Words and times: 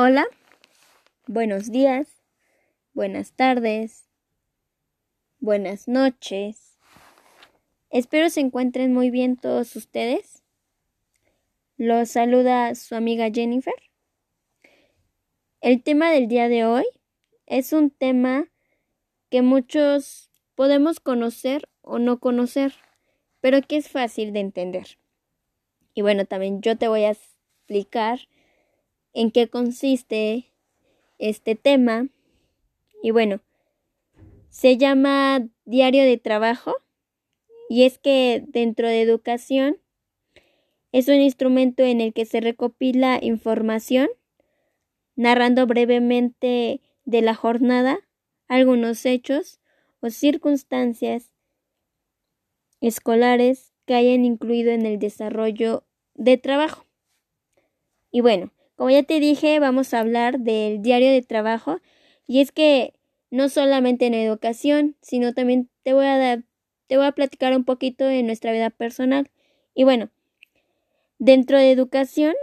Hola, 0.00 0.28
buenos 1.26 1.72
días, 1.72 2.22
buenas 2.94 3.32
tardes, 3.32 4.06
buenas 5.40 5.88
noches. 5.88 6.78
Espero 7.90 8.30
se 8.30 8.38
encuentren 8.38 8.94
muy 8.94 9.10
bien 9.10 9.36
todos 9.36 9.74
ustedes. 9.74 10.44
Los 11.78 12.10
saluda 12.10 12.76
su 12.76 12.94
amiga 12.94 13.28
Jennifer. 13.34 13.74
El 15.60 15.82
tema 15.82 16.12
del 16.12 16.28
día 16.28 16.48
de 16.48 16.64
hoy 16.64 16.86
es 17.46 17.72
un 17.72 17.90
tema 17.90 18.46
que 19.30 19.42
muchos 19.42 20.30
podemos 20.54 21.00
conocer 21.00 21.68
o 21.80 21.98
no 21.98 22.20
conocer, 22.20 22.72
pero 23.40 23.62
que 23.62 23.78
es 23.78 23.88
fácil 23.88 24.32
de 24.32 24.38
entender. 24.38 24.96
Y 25.92 26.02
bueno, 26.02 26.24
también 26.24 26.60
yo 26.60 26.78
te 26.78 26.86
voy 26.86 27.02
a 27.02 27.10
explicar 27.10 28.20
en 29.12 29.30
qué 29.30 29.48
consiste 29.48 30.52
este 31.18 31.54
tema. 31.54 32.08
Y 33.02 33.10
bueno, 33.10 33.40
se 34.50 34.76
llama 34.76 35.46
diario 35.64 36.04
de 36.04 36.18
trabajo 36.18 36.74
y 37.68 37.84
es 37.84 37.98
que 37.98 38.42
dentro 38.46 38.88
de 38.88 39.02
educación 39.02 39.78
es 40.92 41.08
un 41.08 41.20
instrumento 41.20 41.82
en 41.82 42.00
el 42.00 42.12
que 42.12 42.24
se 42.24 42.40
recopila 42.40 43.18
información 43.20 44.08
narrando 45.16 45.66
brevemente 45.66 46.80
de 47.04 47.22
la 47.22 47.34
jornada 47.34 47.98
algunos 48.46 49.04
hechos 49.04 49.60
o 50.00 50.10
circunstancias 50.10 51.34
escolares 52.80 53.74
que 53.84 53.94
hayan 53.94 54.24
incluido 54.24 54.70
en 54.70 54.86
el 54.86 54.98
desarrollo 54.98 55.84
de 56.14 56.38
trabajo. 56.38 56.86
Y 58.10 58.20
bueno, 58.20 58.52
como 58.78 58.90
ya 58.90 59.02
te 59.02 59.18
dije, 59.18 59.58
vamos 59.58 59.92
a 59.92 59.98
hablar 59.98 60.38
del 60.38 60.82
diario 60.82 61.10
de 61.10 61.22
trabajo 61.22 61.80
y 62.28 62.40
es 62.40 62.52
que 62.52 62.94
no 63.28 63.48
solamente 63.48 64.06
en 64.06 64.14
educación, 64.14 64.96
sino 65.02 65.34
también 65.34 65.68
te 65.82 65.94
voy 65.94 66.06
a 66.06 66.16
dar, 66.16 66.44
te 66.86 66.96
voy 66.96 67.06
a 67.06 67.12
platicar 67.12 67.56
un 67.56 67.64
poquito 67.64 68.04
de 68.04 68.22
nuestra 68.22 68.52
vida 68.52 68.70
personal. 68.70 69.32
Y 69.74 69.82
bueno, 69.82 70.10
dentro 71.18 71.58
de 71.58 71.72
educación, 71.72 72.34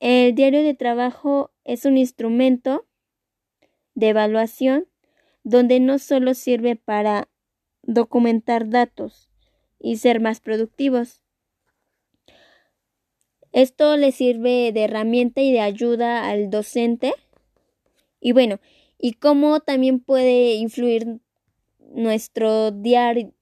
el 0.00 0.34
diario 0.34 0.62
de 0.62 0.72
trabajo 0.72 1.50
es 1.62 1.84
un 1.84 1.98
instrumento 1.98 2.86
de 3.94 4.08
evaluación 4.08 4.88
donde 5.44 5.78
no 5.78 5.98
solo 5.98 6.32
sirve 6.32 6.76
para 6.76 7.28
documentar 7.82 8.70
datos 8.70 9.28
y 9.78 9.98
ser 9.98 10.20
más 10.20 10.40
productivos, 10.40 11.20
esto 13.56 13.96
le 13.96 14.12
sirve 14.12 14.70
de 14.70 14.84
herramienta 14.84 15.40
y 15.40 15.50
de 15.50 15.60
ayuda 15.60 16.28
al 16.28 16.50
docente. 16.50 17.14
Y 18.20 18.32
bueno, 18.32 18.60
y 18.98 19.14
cómo 19.14 19.60
también 19.60 19.98
puede 19.98 20.56
influir 20.56 21.20
nuestro 21.78 22.70
diario, 22.70 23.32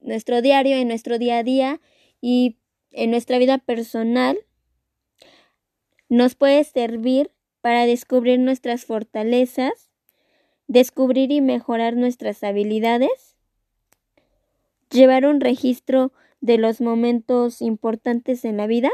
nuestro 0.00 0.42
diario 0.42 0.76
en 0.76 0.88
nuestro 0.88 1.16
día 1.16 1.38
a 1.38 1.42
día 1.44 1.80
y 2.20 2.56
en 2.90 3.12
nuestra 3.12 3.38
vida 3.38 3.58
personal. 3.58 4.36
Nos 6.08 6.34
puede 6.34 6.64
servir 6.64 7.30
para 7.60 7.86
descubrir 7.86 8.40
nuestras 8.40 8.84
fortalezas, 8.84 9.92
descubrir 10.66 11.30
y 11.30 11.40
mejorar 11.40 11.94
nuestras 11.94 12.42
habilidades, 12.42 13.36
llevar 14.90 15.24
un 15.24 15.40
registro 15.40 16.12
de 16.40 16.58
los 16.58 16.80
momentos 16.80 17.62
importantes 17.62 18.44
en 18.44 18.56
la 18.56 18.66
vida 18.66 18.90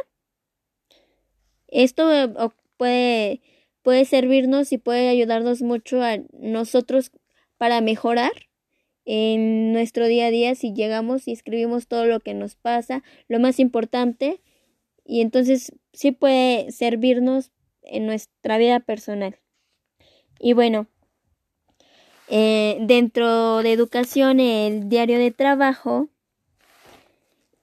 esto 1.69 2.13
eh, 2.13 2.29
puede, 2.77 3.41
puede 3.83 4.05
servirnos 4.05 4.73
y 4.73 4.79
puede 4.79 5.09
ayudarnos 5.09 5.63
mucho 5.63 6.03
a 6.03 6.19
nosotros 6.33 7.13
para 7.57 7.81
mejorar 7.81 8.33
en 9.05 9.73
nuestro 9.73 10.07
día 10.07 10.27
a 10.27 10.31
día 10.31 10.55
si 10.55 10.75
llegamos 10.75 11.27
y 11.27 11.33
escribimos 11.33 11.89
todo 11.89 12.05
lo 12.05 12.21
que 12.21 12.35
nos 12.35 12.57
pasa, 12.57 13.03
lo 13.27 13.41
más 13.41 13.59
importante, 13.59 14.43
y 15.05 15.23
entonces 15.23 15.73
sí 15.95 16.13
puede 16.13 16.71
servirnos 16.71 17.51
en 17.83 18.05
nuestra 18.05 18.59
vida 18.59 18.81
personal. 18.81 19.39
Y 20.39 20.53
bueno, 20.53 20.87
eh, 22.29 22.77
dentro 22.83 23.63
de 23.63 23.73
educación, 23.73 24.41
el 24.41 24.91
diario 24.91 25.19
de 25.19 25.31
trabajo 25.31 26.11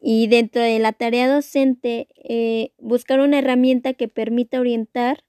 y 0.07 0.27
dentro 0.27 0.61
de 0.61 0.77
la 0.77 0.93
tarea 0.93 1.27
docente, 1.27 2.07
eh, 2.17 2.73
buscar 2.77 3.19
una 3.21 3.39
herramienta 3.39 3.93
que 3.93 4.07
permita 4.07 4.59
orientar 4.59 5.23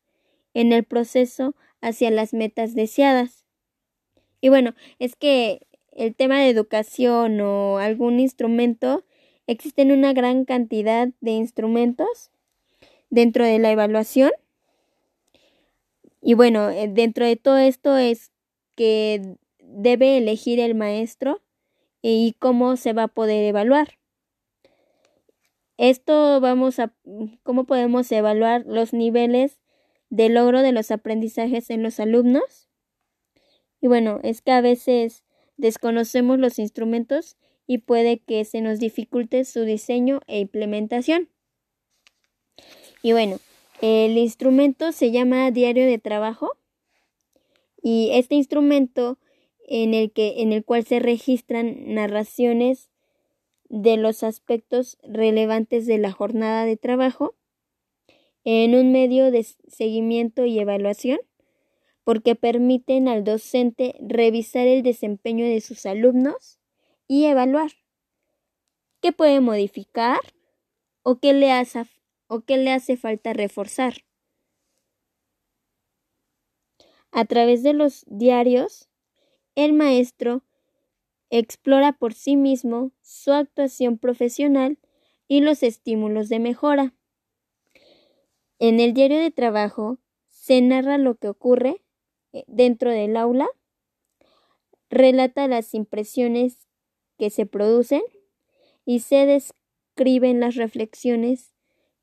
en 0.53 0.71
el 0.75 0.85
proceso 0.85 1.55
hacia 1.81 2.11
las 2.11 2.35
metas 2.35 2.75
deseadas. 2.75 3.47
Y 4.43 4.51
bueno, 4.51 4.75
es 4.99 5.17
que 5.17 5.67
el 5.93 6.15
tema 6.15 6.41
de 6.41 6.51
educación 6.51 7.41
o 7.41 7.79
algún 7.79 8.21
instrumento, 8.21 9.03
existen 9.47 9.93
una 9.93 10.13
gran 10.13 10.45
cantidad 10.45 11.09
de 11.23 11.31
instrumentos 11.31 12.31
dentro 13.09 13.47
de 13.47 13.59
la 13.59 13.71
evaluación. 13.71 14.31
Y 16.21 16.35
bueno, 16.35 16.69
eh, 16.69 16.87
dentro 16.87 17.25
de 17.25 17.37
todo 17.37 17.57
esto 17.57 17.97
es 17.97 18.31
que 18.75 19.39
debe 19.59 20.19
elegir 20.19 20.61
el 20.61 20.75
maestro 20.75 21.41
y 22.03 22.37
cómo 22.39 22.77
se 22.77 22.93
va 22.93 23.05
a 23.05 23.09
poder 23.09 23.43
evaluar. 23.43 23.97
Esto 25.79 26.41
vamos 26.41 26.79
a 26.79 26.95
cómo 27.43 27.65
podemos 27.65 28.11
evaluar 28.11 28.65
los 28.67 28.93
niveles 28.93 29.61
de 30.09 30.29
logro 30.29 30.63
de 30.63 30.73
los 30.73 30.91
aprendizajes 30.91 31.71
en 31.71 31.83
los 31.83 32.01
alumnos. 32.01 32.69
Y 33.81 33.89
bueno, 33.89 34.21
es 34.23 34.41
que 34.41 34.53
a 34.53 34.61
veces 34.61 35.25
desconocemos 35.57 36.39
los 36.39 36.59
instrumentos 36.59 37.37
y 37.67 37.79
puede 37.79 38.21
que 38.21 38.45
se 38.45 38.61
nos 38.61 38.79
dificulte 38.79 39.45
su 39.45 39.63
diseño 39.65 40.21
e 40.27 40.41
implementación. 40.41 41.29
Y 43.03 43.13
bueno, 43.13 43.39
el 43.83 44.17
instrumento 44.17 44.93
se 44.93 45.11
llama 45.11 45.51
diario 45.51 45.85
de 45.87 45.99
trabajo 45.99 46.57
y 47.83 48.11
este 48.13 48.35
instrumento 48.35 49.19
en 49.69 49.95
el 49.95 50.13
que 50.13 50.41
en 50.43 50.53
el 50.53 50.65
cual 50.65 50.85
se 50.85 51.01
registran 51.01 51.95
narraciones 51.95 52.91
de 53.69 53.97
los 53.97 54.23
aspectos 54.23 54.99
relevantes 55.03 55.87
de 55.87 55.99
la 55.99 56.13
jornada 56.13 56.65
de 56.65 56.77
trabajo 56.77 57.35
en 58.45 58.75
un 58.75 58.93
medio 58.93 59.31
de 59.31 59.45
seguimiento 59.69 60.45
y 60.45 60.59
evaluación 60.59 61.19
porque 62.05 62.37
permiten 62.37 63.09
al 63.09 63.25
docente 63.25 63.97
revisar 63.99 64.69
el 64.69 64.85
desempeño 64.85 65.45
de 65.45 65.61
sus 65.61 65.87
alumnos 65.87 66.61
y 67.09 67.25
evaluar 67.25 67.73
qué 69.01 69.11
puede 69.11 69.41
modificar 69.41 70.21
o 71.03 71.19
qué 71.19 71.33
le 71.33 71.51
hace, 71.51 71.83
o 72.29 72.43
qué 72.43 72.59
le 72.59 72.71
hace 72.71 72.97
falta 72.97 73.33
reforzar. 73.33 74.05
A 77.11 77.25
través 77.25 77.65
de 77.65 77.73
los 77.73 78.05
diarios, 78.07 78.89
el 79.57 79.73
maestro 79.73 80.43
explora 81.31 81.93
por 81.93 82.15
sí 82.15 82.37
mismo 82.37 82.93
su 83.03 83.33
actuación 83.33 83.99
profesional 83.99 84.79
y 85.29 85.41
los 85.41 85.63
estímulos 85.63 86.29
de 86.29 86.39
mejora. 86.39 86.95
En 88.59 88.81
el 88.81 88.95
diario 88.95 89.19
de 89.19 89.31
trabajo 89.31 89.99
se 90.29 90.61
narra 90.61 90.99
lo 90.99 91.17
que 91.17 91.29
ocurre 91.29 91.83
eh, 92.33 92.45
dentro 92.47 92.91
del 92.91 93.17
aula, 93.17 93.49
relata 94.89 95.49
las 95.49 95.75
impresiones 95.75 96.69
que 97.19 97.31
se 97.31 97.47
producen 97.47 98.03
y 98.85 99.01
se 99.01 99.27
describen 99.27 100.41
las 100.41 100.55
reflexiones 100.55 101.53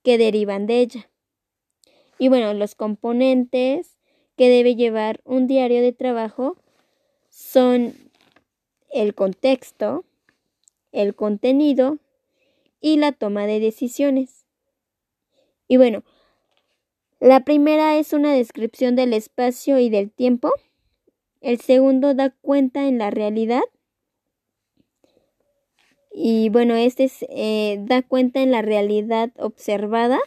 que 0.04 0.18
derivan 0.18 0.68
de 0.68 0.80
ella. 0.80 1.10
Y 2.20 2.28
bueno, 2.28 2.54
los 2.54 2.76
componentes 2.76 3.98
que 4.36 4.50
debe 4.50 4.76
llevar 4.76 5.22
un 5.24 5.48
diario 5.48 5.82
de 5.82 5.94
trabajo 5.94 6.58
son 7.30 8.03
el 8.94 9.16
contexto, 9.16 10.06
el 10.92 11.16
contenido 11.16 11.98
y 12.80 12.98
la 12.98 13.12
toma 13.12 13.48
de 13.48 13.60
decisiones. 13.60 14.46
Y 15.68 15.78
bueno, 15.78 16.04
la 17.20 17.46
primera 17.46 17.98
es 17.98 18.14
una 18.14 18.34
descripción 18.34 18.96
del 18.96 19.14
espacio 19.14 19.80
y 19.80 19.90
del 19.90 20.12
tiempo. 20.12 20.52
El 21.42 21.60
segundo 21.60 22.14
da 22.14 22.32
cuenta 22.42 22.88
en 22.88 22.98
la 22.98 23.10
realidad. 23.10 23.64
Y 26.12 26.50
bueno, 26.50 26.76
este 26.76 27.10
eh, 27.30 27.78
da 27.82 28.02
cuenta 28.04 28.42
en 28.42 28.52
la 28.52 28.62
realidad 28.62 29.32
observada 29.38 30.20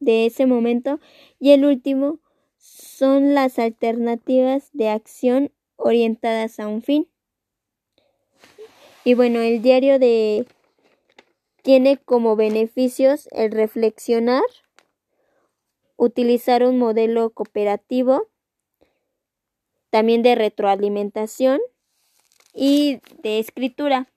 de 0.00 0.26
ese 0.26 0.46
momento. 0.46 0.98
Y 1.38 1.52
el 1.52 1.64
último 1.64 2.18
son 2.56 3.34
las 3.34 3.58
alternativas 3.58 4.70
de 4.72 4.88
acción 4.88 5.52
orientadas 5.76 6.58
a 6.58 6.68
un 6.68 6.82
fin. 6.82 7.06
Y 9.08 9.14
bueno, 9.14 9.40
el 9.40 9.62
diario 9.62 9.98
de 9.98 10.44
tiene 11.62 11.96
como 11.96 12.36
beneficios 12.36 13.26
el 13.32 13.52
reflexionar 13.52 14.42
utilizar 15.96 16.62
un 16.62 16.76
modelo 16.76 17.30
cooperativo, 17.30 18.28
también 19.88 20.22
de 20.22 20.34
retroalimentación 20.34 21.58
y 22.52 23.00
de 23.22 23.38
escritura. 23.38 24.10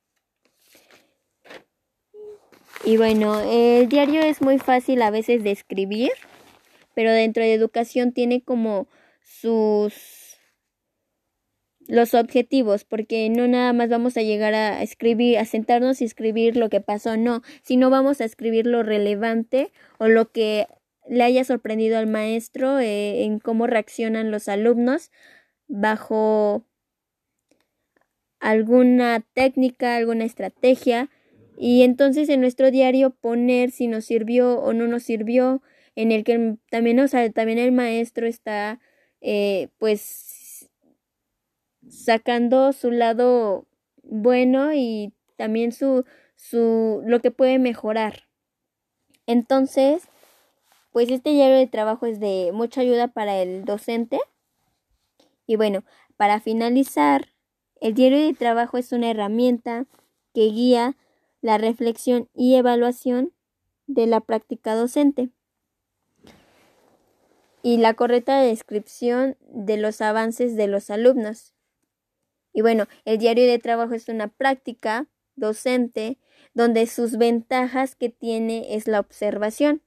Y 2.83 2.97
bueno, 2.97 3.39
el 3.39 3.87
diario 3.87 4.19
es 4.19 4.41
muy 4.41 4.59
fácil 4.59 5.03
a 5.03 5.09
veces 5.09 5.41
de 5.45 5.51
escribir, 5.51 6.11
pero 6.95 7.13
dentro 7.13 7.41
de 7.43 7.53
educación 7.53 8.11
tiene 8.11 8.43
como 8.43 8.87
sus 9.21 10.20
los 11.87 12.13
objetivos, 12.13 12.83
porque 12.83 13.29
no 13.29 13.47
nada 13.47 13.73
más 13.73 13.89
vamos 13.89 14.17
a 14.17 14.21
llegar 14.21 14.53
a 14.53 14.81
escribir, 14.81 15.37
a 15.37 15.45
sentarnos 15.45 16.01
y 16.01 16.05
escribir 16.05 16.55
lo 16.55 16.69
que 16.69 16.81
pasó, 16.81 17.17
no, 17.17 17.41
sino 17.63 17.89
vamos 17.89 18.21
a 18.21 18.25
escribir 18.25 18.67
lo 18.67 18.83
relevante 18.83 19.71
o 19.97 20.07
lo 20.07 20.31
que 20.31 20.67
le 21.07 21.23
haya 21.23 21.43
sorprendido 21.43 21.97
al 21.97 22.07
maestro 22.07 22.79
eh, 22.79 23.23
en 23.23 23.39
cómo 23.39 23.67
reaccionan 23.67 24.31
los 24.31 24.47
alumnos 24.47 25.11
bajo 25.67 26.65
alguna 28.39 29.25
técnica, 29.33 29.95
alguna 29.95 30.25
estrategia. 30.25 31.09
Y 31.57 31.83
entonces 31.83 32.29
en 32.29 32.41
nuestro 32.41 32.71
diario 32.71 33.11
poner 33.11 33.71
si 33.71 33.87
nos 33.87 34.05
sirvió 34.05 34.59
o 34.59 34.73
no 34.73 34.87
nos 34.87 35.03
sirvió, 35.03 35.61
en 35.95 36.11
el 36.11 36.23
que 36.23 36.55
también, 36.69 36.99
o 36.99 37.07
sea, 37.07 37.29
también 37.31 37.59
el 37.59 37.71
maestro 37.71 38.25
está 38.25 38.79
eh, 39.21 39.69
pues 39.77 40.05
sacando 41.91 42.71
su 42.73 42.89
lado 42.89 43.67
bueno 44.03 44.73
y 44.73 45.13
también 45.35 45.71
su, 45.71 46.05
su 46.35 47.01
lo 47.05 47.19
que 47.19 47.31
puede 47.31 47.59
mejorar. 47.59 48.23
Entonces, 49.27 50.03
pues 50.91 51.09
este 51.11 51.31
diario 51.31 51.57
de 51.57 51.67
trabajo 51.67 52.05
es 52.05 52.19
de 52.19 52.51
mucha 52.53 52.81
ayuda 52.81 53.07
para 53.07 53.37
el 53.37 53.65
docente. 53.65 54.19
Y 55.45 55.57
bueno, 55.57 55.83
para 56.17 56.39
finalizar, 56.39 57.29
el 57.79 57.93
diario 57.93 58.19
de 58.19 58.33
trabajo 58.33 58.77
es 58.77 58.91
una 58.91 59.09
herramienta 59.09 59.85
que 60.33 60.45
guía 60.45 60.95
la 61.41 61.57
reflexión 61.57 62.29
y 62.33 62.55
evaluación 62.55 63.33
de 63.87 64.07
la 64.07 64.21
práctica 64.21 64.75
docente 64.75 65.29
y 67.63 67.77
la 67.77 67.93
correcta 67.93 68.39
descripción 68.39 69.37
de 69.41 69.77
los 69.77 70.01
avances 70.01 70.55
de 70.55 70.67
los 70.67 70.89
alumnos. 70.89 71.53
Y 72.53 72.61
bueno, 72.61 72.87
el 73.05 73.17
diario 73.17 73.45
de 73.45 73.59
trabajo 73.59 73.93
es 73.93 74.09
una 74.09 74.27
práctica 74.27 75.07
docente 75.35 76.19
donde 76.53 76.85
sus 76.87 77.17
ventajas 77.17 77.95
que 77.95 78.09
tiene 78.09 78.75
es 78.75 78.87
la 78.87 78.99
observación. 78.99 79.81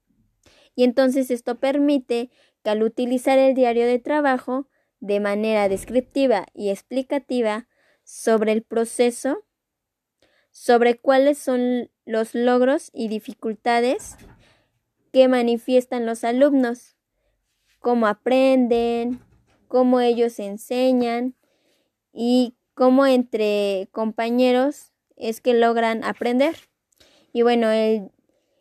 Y 0.74 0.84
entonces 0.84 1.30
esto 1.30 1.58
permite 1.58 2.30
que 2.62 2.70
al 2.70 2.82
utilizar 2.82 3.38
el 3.38 3.54
diario 3.54 3.86
de 3.86 3.98
trabajo 3.98 4.68
de 5.00 5.20
manera 5.20 5.68
descriptiva 5.68 6.46
y 6.54 6.70
explicativa 6.70 7.68
sobre 8.02 8.52
el 8.52 8.62
proceso, 8.62 9.44
sobre 10.50 10.98
cuáles 10.98 11.38
son 11.38 11.90
los 12.06 12.34
logros 12.34 12.90
y 12.92 13.08
dificultades 13.08 14.16
que 15.12 15.28
manifiestan 15.28 16.06
los 16.06 16.24
alumnos, 16.24 16.96
cómo 17.78 18.06
aprenden, 18.06 19.20
cómo 19.68 20.00
ellos 20.00 20.38
enseñan, 20.38 21.34
y 22.14 22.54
cómo 22.74 23.04
entre 23.06 23.88
compañeros 23.92 24.92
es 25.16 25.40
que 25.40 25.52
logran 25.52 26.04
aprender. 26.04 26.54
Y 27.32 27.42
bueno, 27.42 27.68
el, 27.70 28.10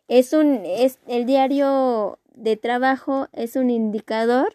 es 0.08 0.32
un, 0.32 0.62
es, 0.64 0.98
el 1.06 1.24
diario 1.24 2.18
de 2.34 2.56
trabajo 2.56 3.28
es 3.32 3.56
un 3.56 3.70
indicador 3.70 4.52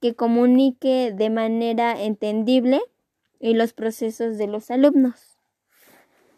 que 0.00 0.14
comunique 0.14 1.12
de 1.12 1.28
manera 1.28 2.00
entendible 2.00 2.80
y 3.40 3.54
los 3.54 3.72
procesos 3.72 4.38
de 4.38 4.46
los 4.46 4.70
alumnos. 4.70 5.36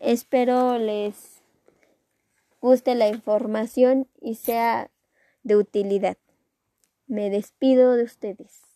Espero 0.00 0.78
les 0.78 1.42
guste 2.60 2.94
la 2.94 3.08
información 3.08 4.08
y 4.20 4.36
sea 4.36 4.90
de 5.42 5.56
utilidad. 5.56 6.16
Me 7.06 7.28
despido 7.28 7.94
de 7.94 8.04
ustedes. 8.04 8.71